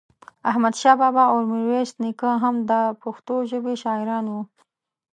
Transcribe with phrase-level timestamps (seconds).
[0.49, 4.41] احمد شاه بابا او ميرويس نيکه هم دا پښتو ژبې شاعران وو